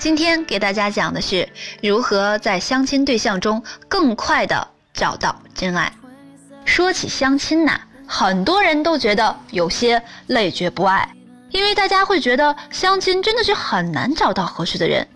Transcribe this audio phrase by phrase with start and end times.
[0.00, 1.46] 今天给大家讲的是
[1.82, 5.92] 如何在相亲对象中更快的找到真爱。
[6.64, 11.06] 说起相亲呐，很多人都觉得有些累觉不爱，
[11.50, 15.06] 因为大家会觉得相亲真的是很难找到合适的人。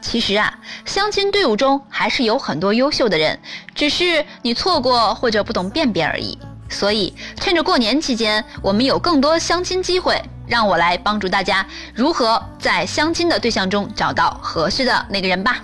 [0.00, 3.36] 其实啊，相亲队伍中还是有很多优秀的人，
[3.74, 6.38] 只是你错过或者不懂辨别而已。
[6.70, 15.58] 所以，趁着过年期间，我们有更多相亲机会，让我来帮助大家如何在相亲的对象中找到合适的那个人吧。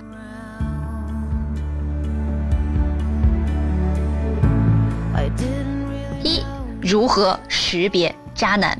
[6.23, 6.43] 一、
[6.81, 8.79] 如何识别渣男？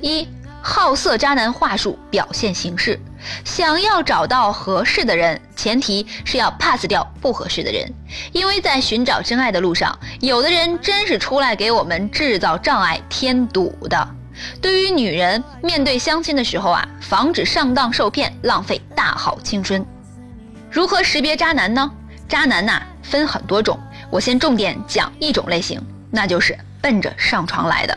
[0.00, 0.28] 一、
[0.60, 2.98] 好色渣男话术表现形式。
[3.44, 7.88] 想要找到合适的人，前提是要 pass 掉不合适的人，
[8.32, 14.08] 因为在寻找真爱的路上，有的人真是出来给我们制造障碍、添堵的。
[14.60, 19.84] 对于女人，面对相亲的时候啊，防止上当受骗、浪费大好青春。
[20.70, 21.90] 如何识别渣男呢？
[22.28, 23.78] 渣男呐，分很多种，
[24.10, 27.96] 我先重点讲一种类型，那就是奔着上床来的。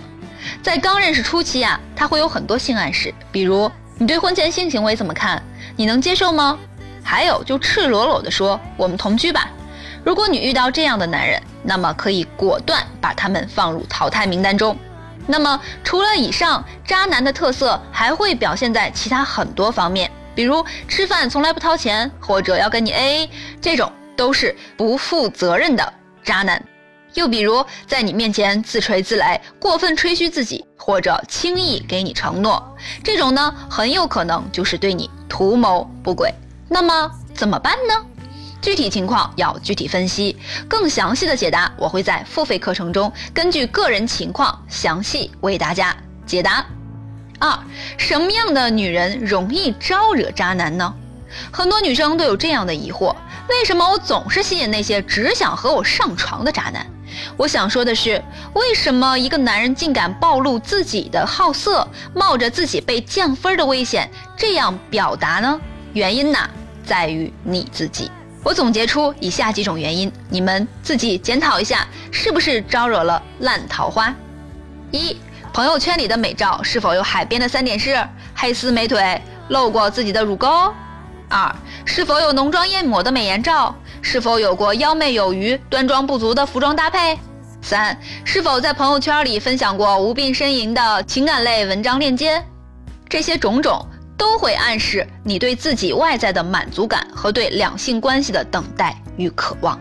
[0.61, 3.71] 在刚认识初期啊，他会有很多性暗示，比如。
[3.97, 5.41] 你对婚前性行为怎么看？
[5.77, 6.59] 你能接受吗？
[7.01, 9.49] 还有，就赤裸裸的说，我们同居吧。
[10.03, 14.77] 如果你遇到这样的男人，那么可以果断把他们放入淘汰名单中。
[15.27, 26.63] 那么，除了以上，渣男的特色还会表现在其他很多方面，比如吃饭从来不掏钱，或者要跟你 AA，这种都是不负责任的渣男。
[27.15, 32.61] 又比如，在你面前自吹自擂，过分吹嘘自己，或者轻易给你承诺，
[33.03, 36.29] 这种呢，很有可能就是对你图谋不轨。
[36.67, 38.05] 那么怎么办呢？
[38.61, 40.35] 具体情况要具体分析，
[40.67, 46.65] 更详细的解答我会在付费课程中根据个人情况详细为大家解答。
[47.37, 47.59] 二，
[47.97, 50.93] 什么样的女人容易招惹渣男呢？
[51.51, 53.13] 很多女生都有这样的疑惑：
[53.49, 56.85] 为什么我总是吸引那些只想和我上床的渣男？
[57.37, 58.21] 我想说的是，
[58.53, 65.59] 为什么一个男人竟敢暴露自己的好色，冒着自己被降分的危险这样表达呢？
[65.93, 66.39] 原因呢，
[66.85, 68.09] 在于你自己。
[68.45, 74.13] 我总结出以下几种原因，你们自己检讨一下，是不是招惹了烂桃花？
[74.91, 75.17] 一、
[75.51, 77.97] 朋友圈里的美照是否有海边的三点式、
[78.35, 80.71] 黑丝美腿、露过自己的乳沟？
[81.27, 83.75] 二、是否有浓妆艳抹的美颜照？
[84.03, 87.17] 是否有过妖媚有余、端庄不足的服装搭配？
[87.63, 92.45] 三、是否在朋友圈里分享过无病呻吟的情感类文章链接？
[93.09, 93.83] 这些种种
[94.17, 99.79] 都会暗示你对自己外在的满足感和对两性关系的等待与渴望。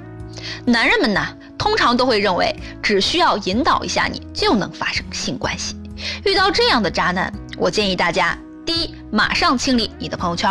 [0.64, 5.76] 男人们呢，通常都会认为只需要引导一下你就能发生性关系。
[6.24, 8.36] 遇到这样的渣男，我建议大家：
[8.66, 10.50] 第一，马上清理你的朋友圈。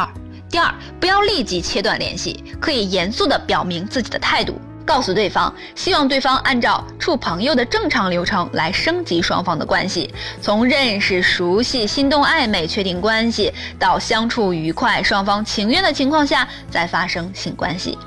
[0.49, 17.97] 第二，不要立即切断联系，可以严肃地表明自己的态度，告诉对方，希望对方按照处朋友的正常流程来升级双方的关系，从认识、熟悉、心动、暧昧、确定关系，到相处愉快、双方情愿的情况下再发生性关系。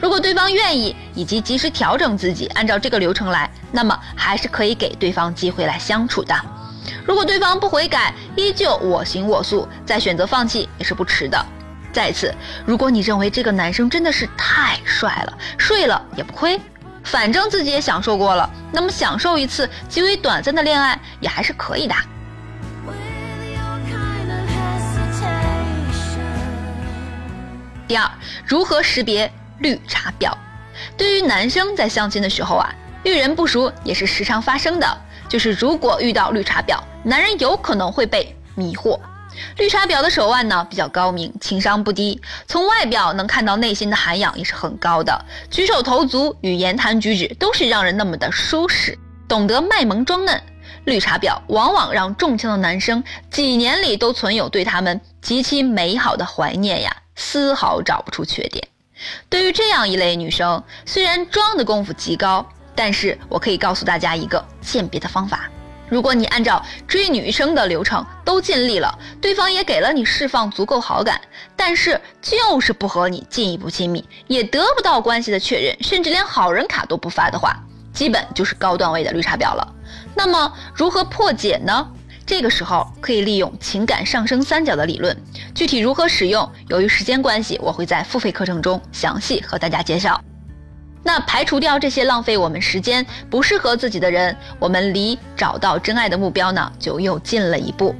[0.00, 6.34] 如果对方愿意，以及及时调整自己，按照这个流程来，那么还是可以给对方机会来相处的。
[7.04, 11.44] 如果对方不悔改，依旧我行我素，再选择放弃也是不迟的。
[11.98, 12.32] 再次，
[12.64, 16.56] 如果你认为这个男生真的是太帅了，睡了也不亏，
[17.02, 21.94] 反正自己也享受过了，那么享受一次极为短暂的恋爱也还是可以的。
[27.88, 28.08] 第二，
[28.46, 29.28] 如何识别
[29.58, 30.32] 绿茶婊？
[30.96, 32.72] 对于男生在相亲的时候啊，
[33.02, 34.86] 遇人不淑也是时常发生的，
[35.28, 39.00] 就是如果遇到绿茶婊，男人有可能会被迷惑。
[39.56, 48.98] 绿茶婊的手腕呢比较高明，情商不低，从外表能看到内心的涵养也是很高的，举手投足与言谈举止都是让人那么的舒适，
[49.28, 50.42] 懂得卖萌装嫩。
[50.84, 58.66] 绿茶婊往往让中枪的男生几年里都存有对他们极其美好的怀念呀，丝毫找不出缺点。
[59.28, 65.50] 对于这样一类女生，虽然装的功夫极高，但是我可以告诉大家一个鉴别的方法。
[65.88, 71.20] 如果你按照追女生的流程都尽力了，对方也给了你释放足够好感，
[71.56, 77.56] 但是就是不和你进一步亲密，也得不到关系的确认，甚至连好人卡都不发的话，
[77.92, 79.74] 基本就是高段位的绿茶婊了。
[80.14, 81.88] 那么如何破解呢？
[82.26, 85.16] 这个时候可以利用情感上升三角的理论，
[85.54, 90.20] 具体如何使用，由于时间关系，我会在付费课程中详细和大家介绍。
[91.08, 97.96] 那排除掉这些浪费我们时间、不适合自己的人，我们离找到真爱的目标呢，就又近了一步。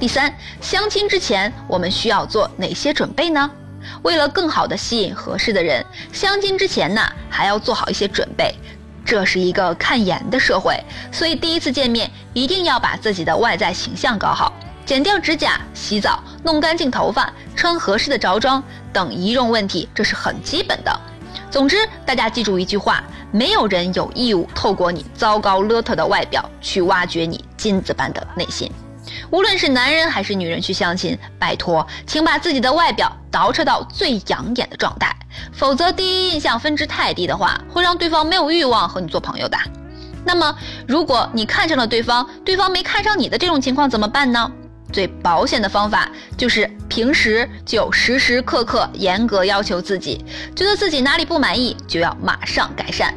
[0.00, 3.50] 第三，相亲之前我们需要做哪些准备呢？
[4.00, 5.84] 为了更好的吸引合适的人，
[6.14, 8.54] 相亲之前呢还要做好一些准备。
[9.04, 10.82] 这是一个看颜的社会，
[11.12, 14.50] 所以第一次见面一定要把自己的外在形象搞好，
[14.86, 18.62] 剪掉指甲、洗澡、弄干净头发、穿合适的着装
[18.92, 21.00] 等仪容问题，这是很基本的。
[21.50, 23.02] 总之，大家记住一句话：
[23.32, 28.70] 没有人有义务透过你糟糕邋遢的外表去挖掘你金子般的内心。
[29.30, 35.12] 无论是男人还是女人去相亲，拜托，请把自己的外表捯饬到最养眼的状态，
[35.52, 39.58] 否则第一印象分值太低的话，会让对方没有欲望和你做朋友的。
[40.24, 40.56] 那么，
[40.86, 44.48] 如果你看上了对方，对方没看上你的这种情况怎么办呢？
[44.92, 50.24] 最保险的方法就是平时就时时刻刻严格要求自己，
[50.54, 53.14] 觉得自己哪里不满意就要马上改善。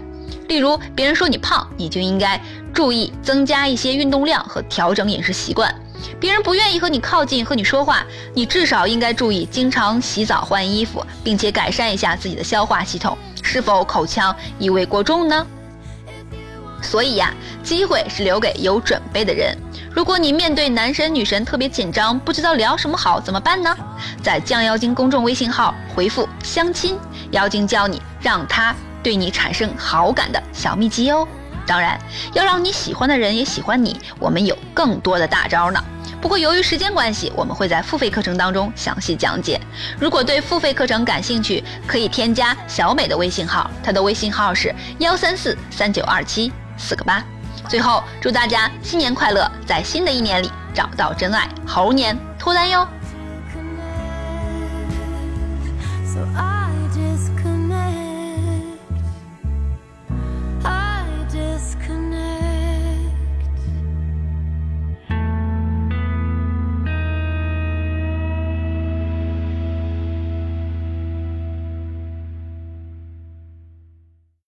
[0.48, 2.42] 例如，别人说你胖，你就应该
[2.74, 5.74] 注意增加一些运动量和调整饮食习惯。
[6.20, 13.16] 别人不愿意和你靠近、和你说话，你至少应该注意经常洗澡、换衣服，并且改善一下自己的消化系统。
[13.44, 15.46] 是否口腔异味过重呢？
[16.82, 19.56] 所以呀，机会是留给有准备的人。
[19.92, 23.76] 如果你面对男神女神特别紧张，不知道聊什么好，怎么办呢？
[24.24, 26.98] 在降妖精公众微信号回复“相亲”，
[27.32, 31.28] 妖精教你让他对你产生好感的小秘籍哦。
[31.66, 32.00] 当然，
[32.34, 35.84] 要让你喜欢的人也喜欢你，我们有更多的大招呢。
[36.22, 39.60] 不过由于时间关系，我们会在付费课程当中详细讲解。
[40.00, 47.24] 如果对付费课程感兴趣，可以添加小美的微信号，她的微信号是幺三四三九二七四个八。
[47.68, 52.88] 最后，祝大家新年快乐，在新的一年里找到真爱，猴年脱单哟！